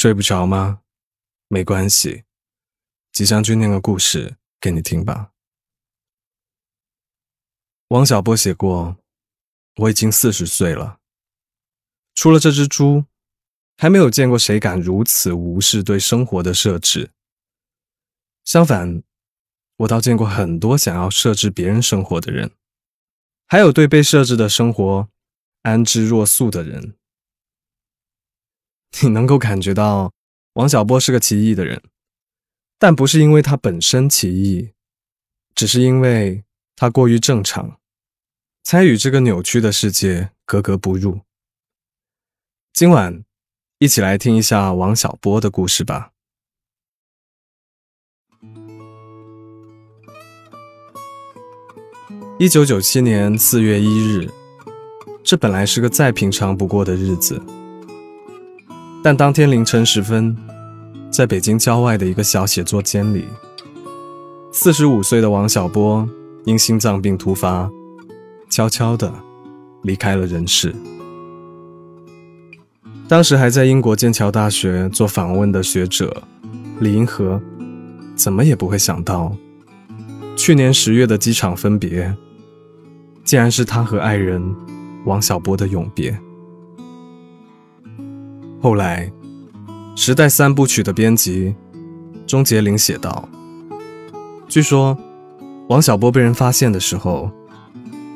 [0.00, 0.80] 睡不着吗？
[1.48, 2.24] 没关系，
[3.12, 5.32] 吉祥君念个故事给你听吧。
[7.88, 8.96] 王小波写过
[9.76, 11.00] ：“我已经四十岁了，
[12.14, 13.04] 除了这只猪，
[13.76, 17.10] 还没有见过谁敢如此无视对生活的设置。
[18.42, 19.02] 相反，
[19.76, 22.52] 我倒见过很多想要设置别人生活的人，
[23.46, 25.10] 还有对被设置的生活
[25.60, 26.96] 安之若素的人。
[29.02, 30.12] 你能够感觉到
[30.54, 31.82] 王小波是个奇异的人，
[32.78, 34.72] 但不是因为他本身奇异，
[35.54, 36.44] 只是因为
[36.74, 37.78] 他过于正常。”
[38.62, 41.22] 才与这个扭曲的世界格格不入。
[42.74, 43.24] 今晚，
[43.78, 46.12] 一起来听一下王小波的故事吧。
[52.38, 54.30] 一九九七年四月一日，
[55.24, 57.42] 这本来是个再平常不过的日子，
[59.02, 60.36] 但当天凌晨时分，
[61.10, 63.24] 在北京郊外的一个小写作间里，
[64.52, 66.06] 四十五岁的王小波
[66.44, 67.70] 因心脏病突发。
[68.50, 69.12] 悄悄地
[69.82, 70.74] 离开了人世。
[73.06, 76.24] 当时还在英国剑桥大学做访问的学者
[76.80, 77.40] 李银河，
[78.16, 79.32] 怎么也不会想到，
[80.36, 82.12] 去年十月的机场分别，
[83.22, 84.42] 竟然是他和爱人
[85.04, 86.20] 王小波的永别。
[88.62, 89.10] 后来，
[90.00, 91.54] 《时代三部曲》的编辑
[92.26, 93.26] 钟杰林写道
[94.48, 94.96] ：“据说，
[95.68, 97.30] 王小波被人发现的时候。”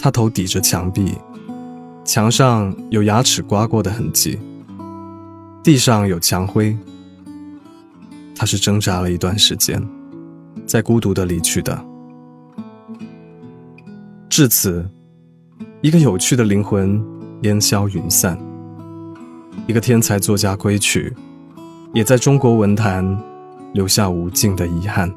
[0.00, 1.14] 他头抵着墙壁，
[2.04, 4.36] 墙上有牙齿刮过的痕迹，
[5.62, 6.76] 地上有墙灰。
[8.34, 9.80] 他是挣扎了一段时间，
[10.66, 11.86] 在孤独的离去的。
[14.28, 14.84] 至此，
[15.82, 17.00] 一个有趣的灵魂
[17.42, 18.36] 烟消云散，
[19.66, 21.14] 一个天才作家归去，
[21.94, 23.18] 也在中国文坛
[23.72, 25.12] 留下无尽的遗憾。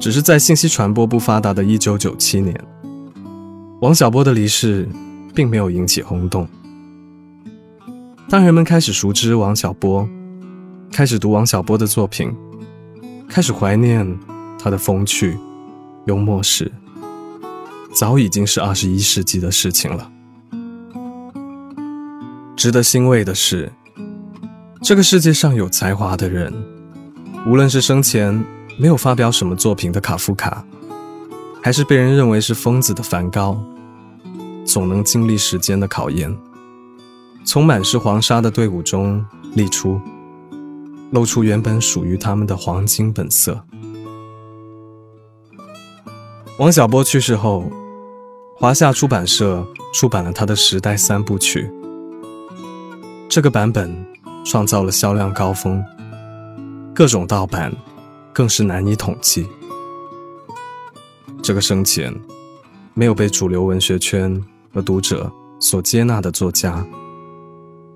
[0.00, 2.60] 只是在信息传播不发达的1997年，
[3.80, 4.88] 王小波的离世
[5.34, 6.48] 并没有引起轰动。
[8.28, 10.08] 当人们开始熟知王小波，
[10.90, 12.34] 开始读王小波的作品，
[13.28, 14.18] 开始怀念
[14.58, 15.38] 他的风趣、
[16.06, 16.72] 幽默时，
[17.92, 20.10] 早已经是21世纪的事情了。
[22.62, 23.72] 值得欣慰的是，
[24.80, 26.54] 这个世界上有才华的人，
[27.44, 28.32] 无论是生前。
[28.78, 30.64] 没有发表什么作品的卡夫卡，
[31.60, 33.60] 还是被人认为是疯子的梵高，
[34.64, 36.32] 总能经历时间的考验，
[37.44, 40.00] 从满是黄沙的队伍中立出，
[41.10, 43.60] 露出原本属于他们的黄金本色。
[46.58, 47.68] 王小波去世后，
[48.56, 51.64] 华夏出版社出版了他的《时代三部曲》，
[53.34, 53.90] 这个版本
[54.44, 55.82] 创造了销量高峰，
[56.94, 57.72] 各种盗版。
[58.34, 59.46] 更是难以统计。
[61.42, 62.14] 这个生前
[62.92, 66.84] 没有被主流文学圈和读者所接纳的作家，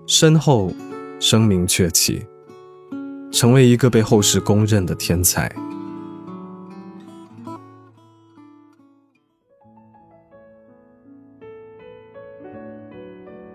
[0.06, 0.72] 身后
[1.20, 2.26] 声名鹊起，
[3.30, 5.50] 成为一个被后世公认的天才。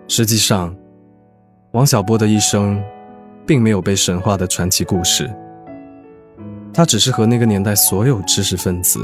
[0.07, 0.75] 实际上，
[1.71, 2.83] 王小波的一生，
[3.47, 5.33] 并没有被神话的传奇故事。
[6.73, 8.99] 他只是和那个年代所有知识分子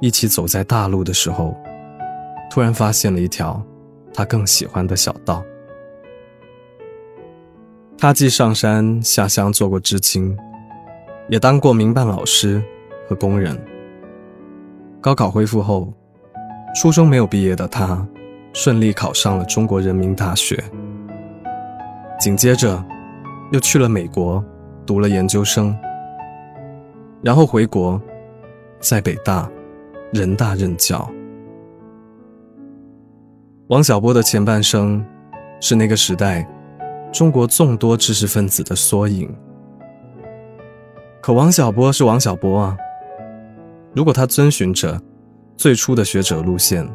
[0.00, 1.56] 一起走在大路的时候，
[2.50, 3.62] 突然发现了一条
[4.12, 5.44] 他更喜欢的小道。
[7.96, 10.36] 他既上山下乡做过知青，
[11.28, 12.60] 也当过民办老师
[13.08, 13.56] 和工人。
[15.00, 15.92] 高考恢复后，
[16.74, 18.04] 初中没有毕业的他，
[18.52, 20.60] 顺利考上了中国人民大学。
[22.28, 22.84] 紧接着，
[23.52, 24.44] 又去了美国，
[24.84, 25.74] 读了研究生。
[27.22, 27.98] 然后回国，
[28.80, 29.50] 在北大、
[30.12, 31.10] 人大任教。
[33.68, 35.02] 王小波的前半生，
[35.58, 36.46] 是那个时代
[37.10, 39.34] 中国众多知识分子的缩影。
[41.22, 42.76] 可王小波是王小波啊，
[43.94, 45.00] 如果他遵循着
[45.56, 46.86] 最初的学者路线，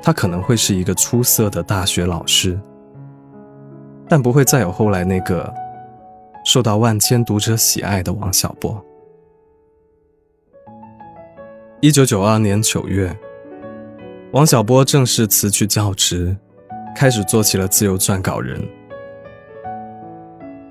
[0.00, 2.56] 他可能会是一个出色的大学老师，
[4.08, 5.52] 但不会再有后来那个
[6.44, 8.82] 受到万千读者喜爱的王小波。
[11.80, 13.14] 一九九二年九月，
[14.32, 16.36] 王小波正式辞去教职，
[16.96, 18.60] 开始做起了自由撰稿人。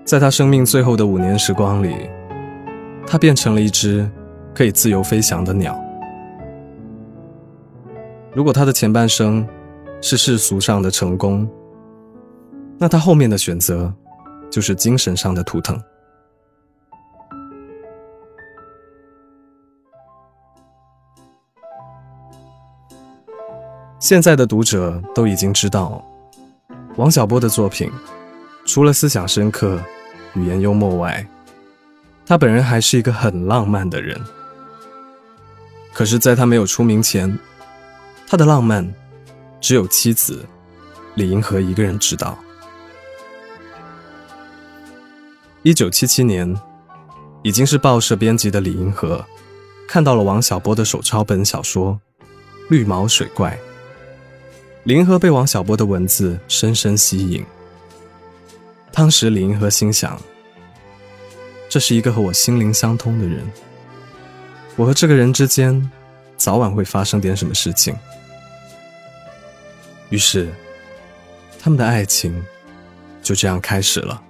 [0.03, 2.09] 在他生命最后的五年时光里，
[3.05, 4.09] 他变成了一只
[4.53, 5.79] 可以自由飞翔的鸟。
[8.33, 9.47] 如果他的前半生
[10.01, 11.47] 是世俗上的成功，
[12.79, 13.91] 那他后面的选择
[14.51, 15.81] 就是精神上的图腾。
[24.00, 26.06] 现在的读者都已经知道，
[26.97, 27.91] 王小波的作品
[28.63, 29.81] 除了思想深刻、
[30.35, 31.27] 语言幽默外，
[32.25, 34.21] 他本人还是一个很浪漫的人。
[35.94, 37.38] 可是，在他没有出名前，
[38.27, 38.88] 他的浪漫
[39.59, 40.45] 只有妻子
[41.15, 42.38] 李银河一个人知道。
[45.63, 46.56] 一九七七年，
[47.44, 49.25] 已经是报社编辑的李银河，
[49.88, 52.00] 看到了王小波的手抄本小说
[52.69, 53.51] 《绿毛水怪》。
[54.83, 57.44] 李银河被王小波的文字深深吸引。
[58.94, 60.18] 当时李银河心想：
[61.68, 63.45] 这是一个和我心灵相通的人，
[64.75, 65.92] 我和这个人之间
[66.38, 67.94] 早晚会发生点什么事情。
[70.09, 70.50] 于是，
[71.59, 72.42] 他们的爱情
[73.21, 74.24] 就这样开始了，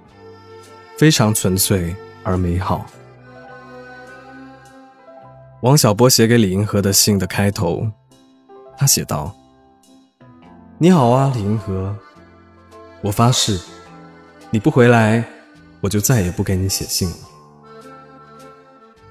[0.98, 2.84] 非常纯粹而美好。
[5.60, 7.88] 王小波写给李银河的信的开头，
[8.76, 9.32] 他写道。
[10.76, 11.96] 你好啊，李银河。
[13.00, 13.60] 我发誓，
[14.50, 15.22] 你不回来，
[15.80, 17.16] 我就再也不给你写信了。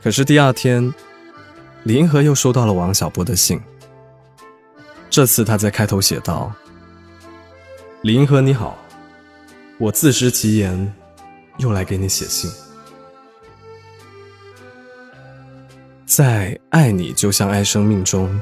[0.03, 0.93] 可是第二天，
[1.83, 3.61] 李银河又收到了王小波的信。
[5.09, 6.51] 这次他在开头写道
[8.03, 8.77] ：“李银河你好，
[9.77, 10.93] 我自食其言，
[11.57, 12.49] 又来给你写信。
[16.05, 18.39] 在《爱你就像爱生命》中，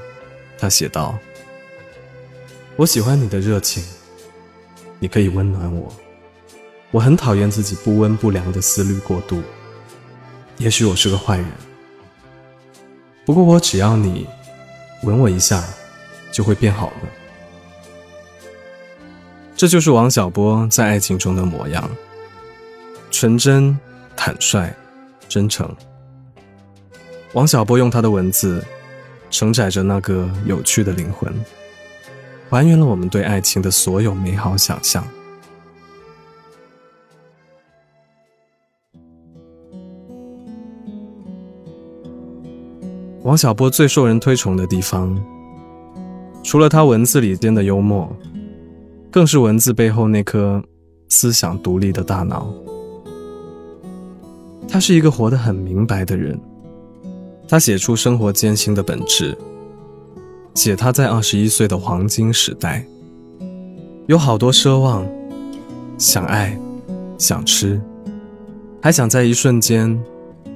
[0.57, 1.17] 他写道。”
[2.77, 3.81] 我喜欢你的热情，
[4.99, 5.91] 你可以温暖我。
[6.91, 9.41] 我很讨厌自己不温不凉的思虑过度。
[10.57, 11.47] 也许我是个坏人，
[13.25, 14.27] 不过我只要你
[15.03, 15.63] 吻我一下，
[16.33, 16.97] 就会变好了。
[19.55, 21.89] 这就是王小波在爱情中的模样：
[23.17, 23.73] 纯真、
[24.13, 24.69] 坦率、
[25.29, 25.73] 真诚。
[27.31, 28.61] 王小波用他的文字
[29.29, 31.33] 承载着那个有趣的灵魂。
[32.49, 35.01] 还原了我们对爱情的所有美好想象。
[43.23, 45.17] 王小波最受人推崇的地方，
[46.43, 48.13] 除了他文字里间的幽默，
[49.09, 50.61] 更是文字背后那颗
[51.07, 52.53] 思想独立的大脑。
[54.67, 56.39] 他是一个活得很明白的人，
[57.47, 59.37] 他写出生活艰辛的本质。
[60.53, 62.85] 写他在二十一岁的黄金时代，
[64.07, 65.05] 有好多奢望，
[65.97, 66.57] 想爱，
[67.17, 67.81] 想吃，
[68.81, 70.01] 还想在一瞬间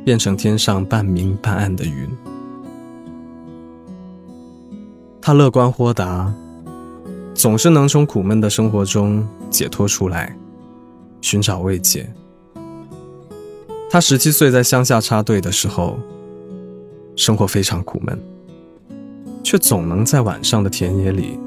[0.05, 2.09] 变成天上半明半暗的云。
[5.21, 6.33] 他乐观豁达，
[7.33, 10.33] 总是能从苦闷的生活中解脱出来，
[11.19, 12.09] 寻找慰藉。
[13.89, 15.97] 他十七岁在乡下插队的时候，
[17.15, 18.17] 生活非常苦闷。
[19.41, 21.39] 却总能在晚上的田野里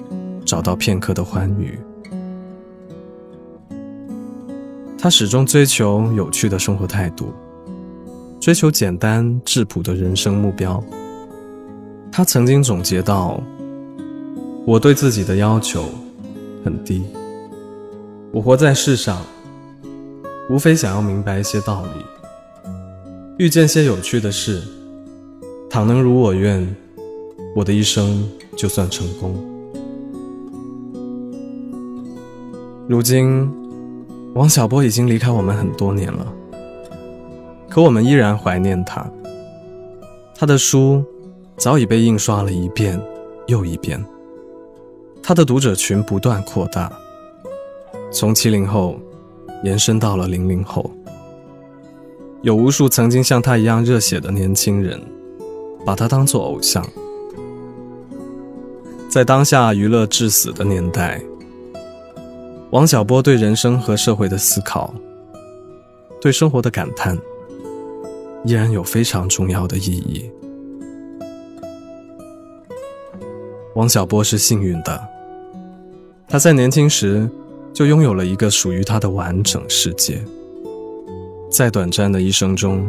[0.44, 1.78] 找到片刻的欢愉。
[4.98, 7.32] 他始终追求有趣的生活态度，
[8.40, 10.82] 追求简单质朴的人生目标。
[12.10, 13.40] 他曾经总结到
[14.66, 15.84] ：“我对自己的要求
[16.64, 17.04] 很低，
[18.32, 19.22] 我活在世上，
[20.50, 22.04] 无非想要明白一些道理，
[23.38, 24.62] 遇见些有趣的事，
[25.68, 26.66] 倘能如我愿。”
[27.54, 29.36] 我的一生就算成功。
[32.88, 33.46] 如今，
[34.32, 36.32] 王小波已经离开我们很多年了，
[37.68, 39.06] 可我们依然怀念他。
[40.34, 41.04] 他的书
[41.58, 42.98] 早已被印刷了一遍
[43.48, 44.02] 又一遍，
[45.22, 46.90] 他的读者群不断扩大，
[48.10, 48.98] 从七零后
[49.62, 50.90] 延伸到了零零后，
[52.42, 55.00] 有无数曾经像他一样热血的年轻人，
[55.86, 56.84] 把他当作偶像。
[59.08, 61.22] 在当下娱乐至死的年代，
[62.70, 64.92] 王小波对人生和社会的思考，
[66.20, 67.16] 对生活的感叹，
[68.44, 70.28] 依然有非常重要的意义。
[73.76, 75.00] 王小波是幸运的，
[76.26, 77.30] 他在年轻时
[77.72, 80.20] 就拥有了一个属于他的完整世界。
[81.52, 82.82] 在短暂的一生中，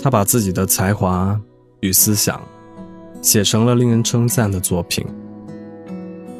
[0.00, 1.38] 他把自己的才华
[1.80, 2.40] 与思想。
[3.22, 5.04] 写成了令人称赞的作品，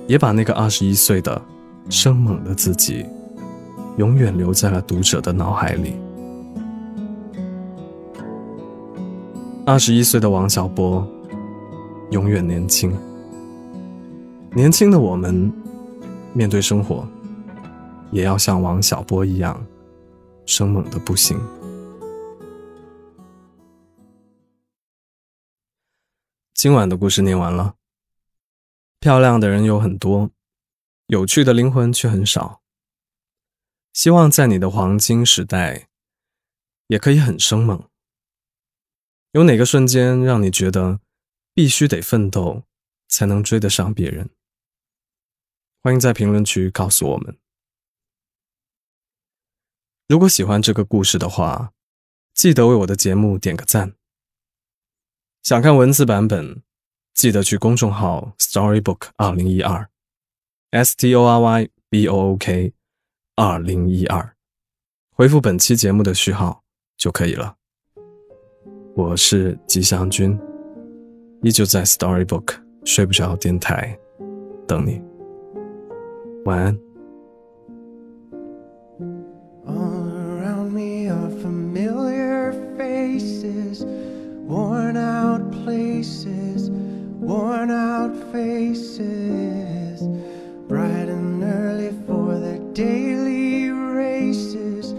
[0.07, 1.43] 也把那个二十一岁的
[1.89, 3.05] 生猛的自己，
[3.97, 5.95] 永远留在了读者的脑海里。
[9.65, 11.05] 二十一岁的王小波，
[12.11, 12.93] 永远年轻。
[14.55, 15.53] 年轻的我们，
[16.35, 17.05] 面对生活，
[18.13, 19.61] 也要像王小波一样，
[20.47, 21.39] 生猛的不行。
[26.55, 27.75] 今晚的故事念完了。
[29.01, 30.31] 漂亮的人有很多，
[31.09, 32.63] 有趣的灵魂却很少。
[33.93, 35.89] 希望在你的黄金时代，
[36.87, 37.89] 也可以很生猛。
[39.33, 41.01] 有哪个瞬间让你觉得
[41.53, 42.63] 必须得奋斗
[43.09, 44.31] 才能追得上别人？
[45.83, 47.37] 欢迎在评论区告诉我们。
[50.09, 51.73] 如果喜欢这个故事的话，
[52.33, 53.95] 记得为我的节目点个赞。
[55.43, 56.63] 想看文字版本，
[57.13, 59.89] 记得去公众号 Storybook 二零一二
[60.71, 62.73] ，S T O R Y B O O K
[63.35, 64.37] 二零一二，
[65.11, 66.63] 回复本期节目的序号
[66.97, 67.57] 就可以了。
[68.95, 70.39] 我是吉祥君，
[71.43, 73.99] 依旧在 Storybook 睡不着电台
[74.69, 75.03] 等你。
[76.45, 76.86] 晚安。
[87.21, 90.01] Worn out faces,
[90.69, 94.95] bright and early for their daily races,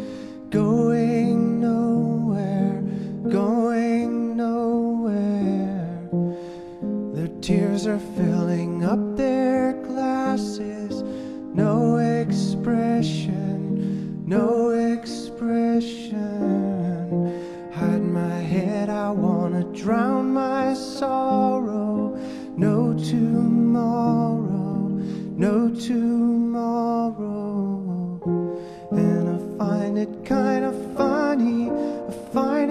[0.50, 2.82] going nowhere,
[3.30, 6.10] going nowhere.
[7.14, 9.17] Their tears are filling up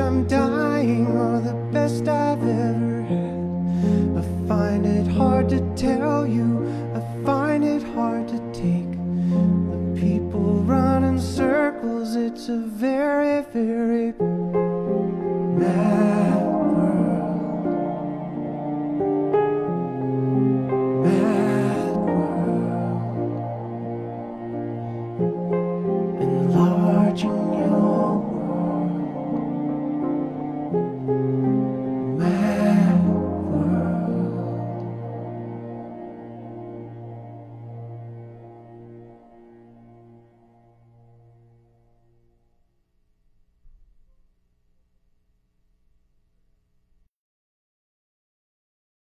[0.00, 0.47] I'm done.